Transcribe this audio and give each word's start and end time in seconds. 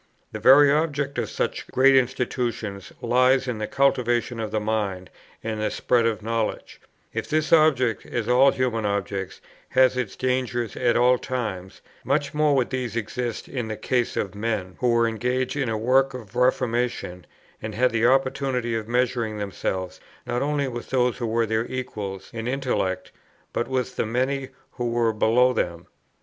The 0.31 0.39
very 0.39 0.71
object 0.71 1.19
of 1.19 1.29
such 1.29 1.67
great 1.67 1.95
institutions 1.95 2.91
lies 3.03 3.47
in 3.47 3.59
the 3.59 3.67
cultivation 3.67 4.39
of 4.39 4.49
the 4.49 4.59
mind 4.59 5.11
and 5.43 5.61
the 5.61 5.69
spread 5.69 6.07
of 6.07 6.23
knowledge: 6.23 6.81
if 7.13 7.29
this 7.29 7.53
object, 7.53 8.07
as 8.07 8.27
all 8.27 8.49
human 8.49 8.83
objects, 8.83 9.41
has 9.69 9.95
its 9.95 10.15
dangers 10.15 10.75
at 10.75 10.97
all 10.97 11.19
times, 11.19 11.81
much 12.03 12.33
more 12.33 12.55
would 12.55 12.71
these 12.71 12.95
exist 12.95 13.47
in 13.47 13.67
the 13.67 13.77
case 13.77 14.17
of 14.17 14.33
men, 14.33 14.75
who 14.79 14.89
were 14.91 15.07
engaged 15.07 15.55
in 15.55 15.69
a 15.69 15.77
work 15.77 16.15
of 16.15 16.35
reformation, 16.35 17.27
and 17.61 17.75
had 17.75 17.91
the 17.91 18.07
opportunity 18.07 18.73
of 18.73 18.87
measuring 18.87 19.37
themselves, 19.37 19.99
not 20.25 20.41
only 20.41 20.67
with 20.67 20.89
those 20.89 21.17
who 21.19 21.27
were 21.27 21.45
their 21.45 21.67
equals 21.67 22.31
in 22.33 22.47
intellect, 22.47 23.11
but 23.53 23.67
with 23.67 23.97
the 23.97 24.05
many, 24.07 24.49
who 24.71 24.89
were 24.89 25.13
below 25.13 25.53
them. 25.53 25.85